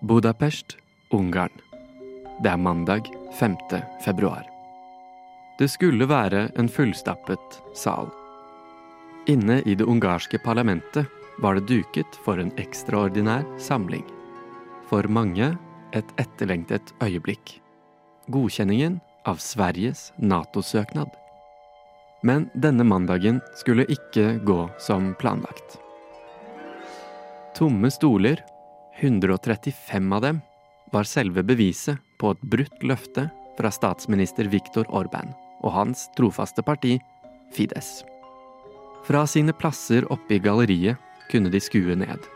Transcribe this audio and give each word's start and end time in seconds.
Budapest, 0.00 0.76
Ungarn. 1.10 1.50
Det 2.42 2.50
er 2.50 2.56
mandag 2.56 3.08
5. 3.38 3.56
februar. 4.04 4.44
Det 5.58 5.66
skulle 5.68 6.06
være 6.06 6.44
en 6.54 6.68
fullstappet 6.70 7.56
sal. 7.74 8.06
Inne 9.26 9.56
i 9.66 9.74
det 9.74 9.84
ungarske 9.84 10.38
parlamentet 10.38 11.10
var 11.42 11.58
det 11.58 11.66
duket 11.66 12.18
for 12.22 12.38
en 12.38 12.52
ekstraordinær 12.62 13.42
samling. 13.58 14.04
For 14.86 15.02
mange 15.10 15.56
et 15.90 16.12
etterlengtet 16.22 16.94
øyeblikk. 17.02 17.58
Godkjenningen 18.30 19.00
av 19.26 19.42
Sveriges 19.42 20.12
Nato-søknad. 20.16 21.10
Men 22.22 22.46
denne 22.54 22.86
mandagen 22.86 23.40
skulle 23.58 23.88
ikke 23.90 24.38
gå 24.46 24.60
som 24.78 25.10
planlagt. 25.18 25.80
Tomme 27.58 27.90
stoler, 27.90 28.44
135 29.00 30.12
av 30.12 30.22
dem, 30.22 30.40
var 30.92 31.04
selve 31.04 31.42
beviset 31.42 31.98
på 32.18 32.32
et 32.34 32.40
brutt 32.42 32.82
løfte 32.82 33.28
fra 33.58 33.70
statsminister 33.70 34.48
Viktor 34.50 34.88
Orban 34.94 35.34
og 35.62 35.74
hans 35.74 36.06
trofaste 36.16 36.62
parti, 36.62 36.98
Fides. 37.54 38.02
Fra 39.06 39.24
sine 39.26 39.54
plasser 39.56 40.04
oppe 40.12 40.36
i 40.36 40.42
galleriet 40.42 40.98
kunne 41.30 41.50
de 41.52 41.60
skue 41.62 41.96
ned. 41.96 42.26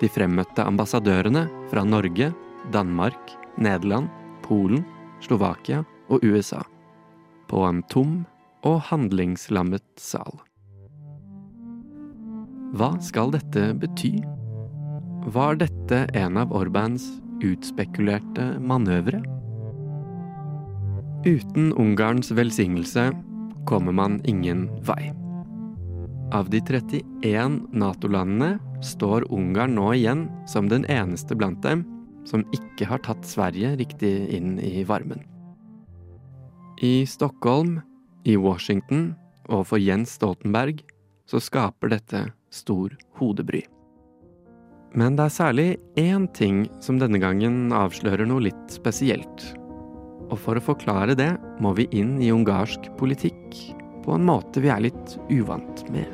De 0.00 0.08
fremmøtte 0.08 0.64
ambassadørene 0.64 1.44
fra 1.70 1.84
Norge, 1.84 2.30
Danmark, 2.72 3.34
Nederland, 3.60 4.08
Polen, 4.42 4.84
Slovakia 5.22 5.82
og 6.08 6.24
USA. 6.24 6.62
På 7.48 7.66
en 7.68 7.82
tom 7.92 8.22
og 8.66 8.80
handlingslammet 8.88 9.84
sal. 10.00 10.40
Hva 12.72 12.94
skal 13.04 13.34
dette 13.34 13.72
bety? 13.76 14.16
Var 15.26 15.54
dette 15.54 15.98
en 16.18 16.36
av 16.36 16.50
Orbans 16.50 17.04
utspekulerte 17.46 18.56
manøvre? 18.58 19.20
Uten 21.22 21.68
Ungarns 21.78 22.32
velsignelse 22.34 23.04
kommer 23.70 23.94
man 23.94 24.16
ingen 24.26 24.64
vei. 24.82 25.12
Av 26.34 26.50
de 26.50 26.58
31 26.58 27.60
Nato-landene 27.70 28.56
står 28.82 29.28
Ungarn 29.30 29.76
nå 29.78 29.92
igjen 29.94 30.24
som 30.50 30.66
den 30.66 30.88
eneste 30.90 31.38
blant 31.38 31.62
dem 31.62 31.84
som 32.26 32.42
ikke 32.50 32.88
har 32.90 33.04
tatt 33.06 33.22
Sverige 33.22 33.76
riktig 33.78 34.10
inn 34.34 34.56
i 34.58 34.82
varmen. 34.82 35.22
I 36.82 37.06
Stockholm, 37.06 37.78
i 38.26 38.34
Washington 38.34 39.12
og 39.46 39.68
for 39.70 39.78
Jens 39.78 40.16
Stoltenberg 40.18 40.82
så 41.30 41.38
skaper 41.38 41.94
dette 41.94 42.24
stor 42.50 42.90
hodebry. 43.20 43.62
Men 44.92 45.16
det 45.16 45.24
er 45.24 45.32
særlig 45.32 45.68
én 45.96 46.26
ting 46.36 46.66
som 46.84 46.98
denne 47.00 47.20
gangen 47.20 47.72
avslører 47.72 48.28
noe 48.28 48.44
litt 48.48 48.72
spesielt. 48.74 49.44
Og 50.28 50.36
for 50.40 50.58
å 50.58 50.64
forklare 50.64 51.16
det 51.16 51.30
må 51.64 51.72
vi 51.76 51.88
inn 51.96 52.18
i 52.20 52.32
ungarsk 52.32 52.90
politikk 53.00 53.56
på 54.04 54.16
en 54.16 54.26
måte 54.26 54.60
vi 54.60 54.68
er 54.72 54.84
litt 54.84 55.16
uvant 55.32 55.84
med. 55.92 56.08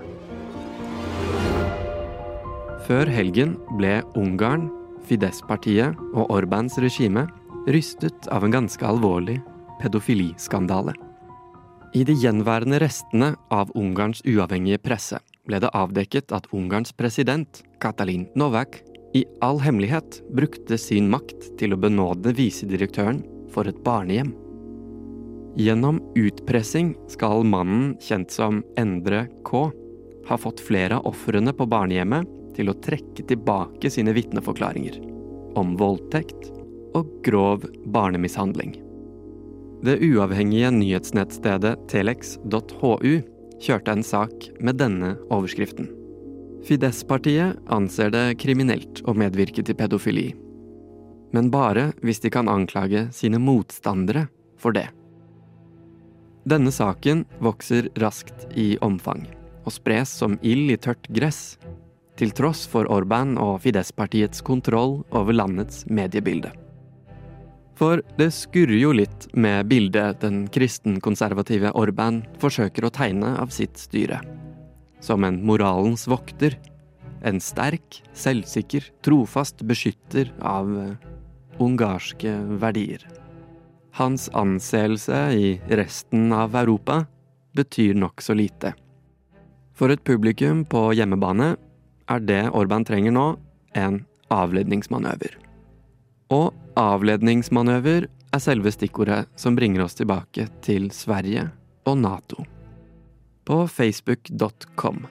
Før 2.86 3.10
helgen 3.12 3.56
ble 3.76 3.98
Ungarn, 4.16 4.68
Fidesz-partiet 5.08 5.98
og 6.14 6.30
Orbans 6.32 6.78
regime 6.80 7.26
rystet 7.68 8.28
av 8.32 8.46
en 8.46 8.54
ganske 8.54 8.84
alvorlig 8.86 9.38
pedofiliskandale. 9.82 10.94
I 11.96 12.04
de 12.04 12.14
gjenværende 12.16 12.80
restene 12.80 13.34
av 13.52 13.72
Ungarns 13.76 14.22
uavhengige 14.28 14.80
presse 14.84 15.20
ble 15.48 15.60
det 15.64 15.72
avdekket 15.76 16.32
at 16.36 16.46
Ungarns 16.54 16.92
president, 16.92 17.62
Katalin 17.80 18.28
Novak, 18.38 18.80
i 19.16 19.24
all 19.40 19.60
hemmelighet 19.64 20.20
brukte 20.36 20.76
sin 20.78 21.08
makt 21.10 21.54
til 21.58 21.72
å 21.72 21.80
benåde 21.80 22.34
visedirektøren 22.36 23.22
for 23.52 23.68
et 23.70 23.78
barnehjem. 23.84 24.34
Gjennom 25.58 26.02
utpressing 26.18 26.92
skal 27.10 27.42
mannen, 27.48 27.94
kjent 28.04 28.30
som 28.30 28.60
Endre 28.78 29.24
K, 29.48 29.70
ha 30.28 30.36
fått 30.38 30.60
flere 30.60 31.00
av 31.00 31.08
ofrene 31.08 31.54
på 31.56 31.66
barnehjemmet 31.66 32.28
til 32.58 32.70
å 32.70 32.76
trekke 32.84 33.24
tilbake 33.30 33.90
sine 33.90 34.12
vitneforklaringer 34.14 35.00
om 35.58 35.72
voldtekt 35.80 36.50
og 36.98 37.08
grov 37.24 37.64
barnemishandling. 37.88 38.76
Det 39.82 39.96
uavhengige 40.02 40.70
nyhetsnettstedet 40.74 41.74
telex.hu 41.90 43.12
kjørte 43.62 43.94
en 43.94 44.04
sak 44.06 44.50
med 44.60 44.78
denne 44.80 45.14
overskriften. 45.34 45.90
Fidesz-partiet 46.66 47.58
anser 47.72 48.12
det 48.12 48.26
kriminelt 48.42 49.02
å 49.06 49.14
medvirke 49.16 49.62
til 49.64 49.76
pedofili. 49.78 50.28
Men 51.32 51.50
bare 51.52 51.90
hvis 52.02 52.22
de 52.24 52.32
kan 52.32 52.48
anklage 52.50 53.06
sine 53.14 53.40
motstandere 53.42 54.26
for 54.58 54.74
det. 54.76 54.88
Denne 56.48 56.72
saken 56.72 57.26
vokser 57.44 57.90
raskt 58.00 58.46
i 58.56 58.70
omfang, 58.84 59.26
og 59.66 59.74
spres 59.74 60.12
som 60.22 60.38
ild 60.40 60.72
i 60.72 60.78
tørt 60.80 61.10
gress, 61.12 61.58
til 62.18 62.32
tross 62.34 62.64
for 62.66 62.88
Orban 62.90 63.36
og 63.38 63.60
Fidesz-partiets 63.62 64.42
kontroll 64.42 65.02
over 65.14 65.36
landets 65.36 65.84
mediebilde. 65.86 66.50
For 67.78 68.02
det 68.18 68.32
skurrer 68.34 68.80
jo 68.80 68.90
litt 68.96 69.28
med 69.38 69.68
bildet 69.70 70.18
den 70.24 70.46
kristenkonservative 70.50 71.70
Orban 71.78 72.24
forsøker 72.42 72.88
å 72.88 72.90
tegne 72.94 73.36
av 73.38 73.52
sitt 73.54 73.78
styre. 73.78 74.18
Som 74.98 75.22
en 75.24 75.38
moralens 75.46 76.08
vokter. 76.10 76.58
En 77.22 77.38
sterk, 77.42 78.00
selvsikker, 78.14 78.90
trofast 79.02 79.62
beskytter 79.66 80.32
av 80.42 80.70
ungarske 81.62 82.34
verdier. 82.62 83.02
Hans 83.98 84.28
anseelse 84.34 85.24
i 85.34 85.56
resten 85.70 86.30
av 86.34 86.54
Europa 86.58 87.04
betyr 87.58 87.98
nokså 87.98 88.34
lite. 88.38 88.74
For 89.74 89.90
et 89.94 90.02
publikum 90.06 90.64
på 90.66 90.88
hjemmebane 90.98 91.52
er 92.10 92.22
det 92.26 92.44
Orban 92.54 92.86
trenger 92.86 93.14
nå, 93.14 93.26
en 93.74 94.02
avledningsmanøver. 94.34 95.47
Og 96.34 96.52
avledningsmanøver 96.76 98.06
er 98.08 98.42
selve 98.42 98.72
stikkordet 98.74 99.24
som 99.40 99.56
bringer 99.56 99.86
oss 99.86 99.96
tilbake 99.96 100.48
til 100.64 100.90
Sverige 100.92 101.48
og 101.88 101.96
Nato. 102.02 102.44
På 103.48 103.62
facebook.com, 103.72 105.06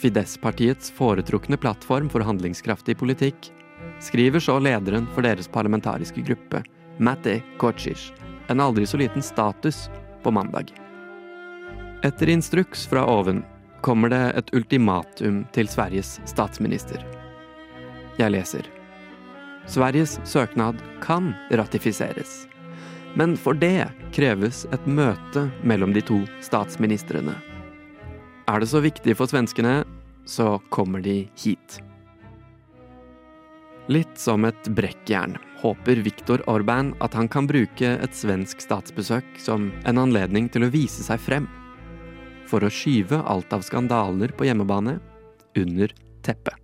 Fidesz-partiets 0.00 0.90
foretrukne 0.96 1.58
plattform 1.60 2.08
for 2.10 2.24
handlingskraftig 2.24 2.96
politikk, 2.98 3.52
skriver 4.00 4.40
så 4.40 4.56
lederen 4.58 5.06
for 5.12 5.26
deres 5.26 5.50
parlamentariske 5.52 6.24
gruppe, 6.24 6.62
Matti 6.98 7.36
Kocic, 7.60 8.08
en 8.48 8.64
aldri 8.64 8.88
så 8.88 8.96
liten 9.00 9.22
status 9.22 9.88
på 10.24 10.32
mandag. 10.32 10.72
Etter 12.02 12.32
instruks 12.32 12.86
fra 12.88 13.04
oven 13.06 13.44
kommer 13.84 14.08
det 14.08 14.24
et 14.40 14.54
ultimatum 14.56 15.44
til 15.52 15.68
Sveriges 15.68 16.16
statsminister. 16.30 17.04
Jeg 18.18 18.32
leser. 18.32 18.71
Sveriges 19.70 20.18
søknad 20.24 20.80
kan 21.02 21.32
ratifiseres. 21.50 22.46
Men 23.14 23.36
for 23.36 23.54
det 23.54 23.90
kreves 24.16 24.64
et 24.72 24.86
møte 24.88 25.46
mellom 25.62 25.92
de 25.92 26.02
to 26.04 26.22
statsministrene. 26.44 27.34
Er 28.48 28.60
det 28.60 28.68
så 28.72 28.82
viktig 28.82 29.14
for 29.18 29.30
svenskene, 29.30 29.82
så 30.24 30.56
kommer 30.72 31.02
de 31.04 31.26
hit. 31.38 31.78
Litt 33.90 34.14
som 34.18 34.46
et 34.46 34.68
brekkjern 34.70 35.36
håper 35.62 36.02
Viktor 36.06 36.42
Orban 36.50 36.92
at 37.02 37.14
han 37.18 37.28
kan 37.30 37.48
bruke 37.50 37.96
et 37.98 38.14
svensk 38.14 38.62
statsbesøk 38.62 39.40
som 39.42 39.70
en 39.86 40.02
anledning 40.02 40.48
til 40.52 40.66
å 40.66 40.72
vise 40.72 41.02
seg 41.06 41.22
frem. 41.22 41.50
For 42.50 42.62
å 42.62 42.70
skyve 42.72 43.22
alt 43.26 43.52
av 43.54 43.66
skandaler 43.66 44.34
på 44.36 44.46
hjemmebane 44.48 44.98
under 45.58 45.94
teppet. 46.22 46.61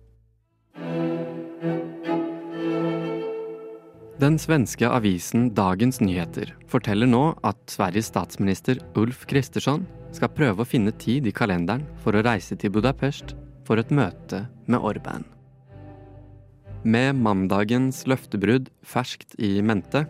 Den 4.19 4.35
svenske 4.35 4.83
avisen 4.83 5.45
Dagens 5.55 6.01
Nyheter 6.03 6.49
forteller 6.67 7.07
nå 7.07 7.21
at 7.47 7.59
Sveriges 7.71 8.09
statsminister 8.11 8.81
Ulf 8.99 9.21
Kristersson 9.31 9.85
skal 10.11 10.33
prøve 10.35 10.65
å 10.65 10.67
finne 10.67 10.91
tid 10.99 11.29
i 11.29 11.31
kalenderen 11.31 11.85
for 12.03 12.11
å 12.11 12.23
reise 12.25 12.57
til 12.59 12.73
Budapest 12.75 13.31
for 13.63 13.79
et 13.79 13.93
møte 13.95 14.41
med 14.67 14.83
Orban. 14.83 15.23
Med 16.83 17.15
mandagens 17.15 18.01
løftebrudd 18.11 18.67
ferskt 18.83 19.39
i 19.39 19.53
mente 19.63 20.03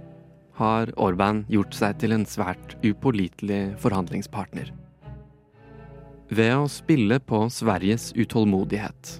har 0.57 0.89
Orban 0.97 1.43
gjort 1.45 1.77
seg 1.77 2.01
til 2.01 2.17
en 2.17 2.25
svært 2.25 2.79
upålitelig 2.81 3.61
forhandlingspartner. 3.85 4.73
Ved 6.33 6.55
å 6.57 6.65
spille 6.65 7.21
på 7.21 7.45
Sveriges 7.53 8.09
utålmodighet 8.17 9.15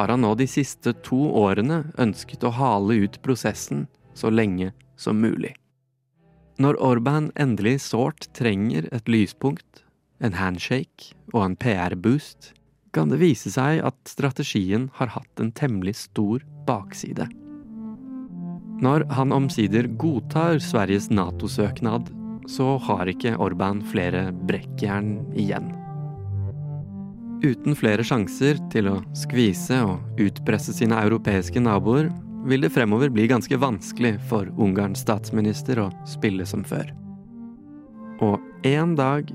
har 0.00 0.16
han 0.16 0.24
nå 0.24 0.32
de 0.40 0.48
siste 0.48 0.96
to 1.04 1.26
årene 1.44 1.90
ønsket 2.00 2.48
å 2.48 2.56
hale 2.56 3.02
ut 3.04 3.20
prosessen 3.20 3.84
så 4.20 4.30
lenge 4.32 4.72
som 5.00 5.20
mulig. 5.20 5.54
Når 6.60 6.76
Orban 6.84 7.30
endelig 7.40 7.78
sårt 7.86 8.28
trenger 8.36 8.88
et 8.92 9.08
lyspunkt, 9.08 9.84
en 10.20 10.36
handshake 10.36 11.14
og 11.32 11.44
en 11.46 11.56
PR-boost, 11.56 12.52
kan 12.92 13.08
det 13.08 13.20
vise 13.22 13.52
seg 13.54 13.80
at 13.86 13.96
strategien 14.10 14.90
har 14.98 15.14
hatt 15.14 15.40
en 15.40 15.52
temmelig 15.56 15.96
stor 16.02 16.44
bakside. 16.68 17.30
Når 18.80 19.06
han 19.12 19.32
omsider 19.32 19.88
godtar 20.00 20.60
Sveriges 20.64 21.10
Nato-søknad, 21.12 22.10
så 22.48 22.74
har 22.82 23.08
ikke 23.08 23.36
Orban 23.40 23.82
flere 23.92 24.30
brekkjern 24.48 25.20
igjen. 25.38 25.70
Uten 27.40 27.76
flere 27.76 28.04
sjanser 28.04 28.58
til 28.72 28.90
å 28.90 28.98
skvise 29.16 29.78
og 29.86 30.20
utpresse 30.20 30.74
sine 30.76 30.98
europeiske 31.06 31.62
naboer, 31.62 32.10
vil 32.44 32.60
det 32.60 32.70
fremover 32.70 33.08
bli 33.08 33.26
ganske 33.26 33.56
vanskelig 33.56 34.16
for 34.28 34.48
Ungarns 34.56 35.02
statsminister 35.04 35.80
å 35.82 35.90
spille 36.08 36.46
som 36.48 36.64
før. 36.64 36.92
Og 38.20 38.40
en 38.66 38.94
dag, 38.96 39.28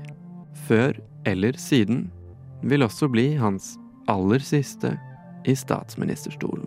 før 0.66 0.98
eller 1.26 1.58
siden, 1.58 2.06
vil 2.66 2.86
også 2.86 3.08
bli 3.10 3.32
hans 3.38 3.74
aller 4.10 4.42
siste 4.42 4.94
i 5.46 5.54
statsministerstolen. 5.58 6.66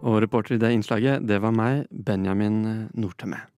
Og 0.00 0.16
reporter 0.24 0.56
i 0.56 0.60
det 0.60 0.72
innslaget, 0.74 1.28
det 1.28 1.38
var 1.44 1.52
meg, 1.54 1.84
Benjamin 1.92 2.88
Nortemø. 2.96 3.40